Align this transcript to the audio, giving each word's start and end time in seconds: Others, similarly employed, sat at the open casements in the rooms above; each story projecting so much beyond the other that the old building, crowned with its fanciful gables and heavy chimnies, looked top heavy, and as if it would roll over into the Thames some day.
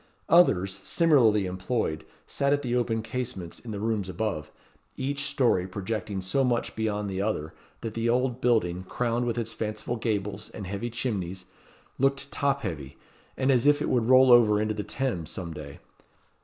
Others, 0.29 0.79
similarly 0.81 1.45
employed, 1.45 2.05
sat 2.25 2.53
at 2.53 2.63
the 2.63 2.75
open 2.75 3.03
casements 3.03 3.59
in 3.59 3.69
the 3.69 3.79
rooms 3.79 4.09
above; 4.09 4.51
each 4.97 5.25
story 5.25 5.67
projecting 5.67 6.21
so 6.21 6.43
much 6.43 6.75
beyond 6.75 7.07
the 7.07 7.21
other 7.21 7.53
that 7.81 7.93
the 7.93 8.09
old 8.09 8.41
building, 8.41 8.83
crowned 8.85 9.27
with 9.27 9.37
its 9.37 9.53
fanciful 9.53 9.97
gables 9.97 10.49
and 10.55 10.65
heavy 10.65 10.89
chimnies, 10.89 11.45
looked 11.99 12.31
top 12.31 12.61
heavy, 12.61 12.97
and 13.37 13.51
as 13.51 13.67
if 13.67 13.79
it 13.79 13.89
would 13.89 14.09
roll 14.09 14.31
over 14.31 14.59
into 14.59 14.73
the 14.73 14.81
Thames 14.83 15.29
some 15.29 15.53
day. 15.53 15.77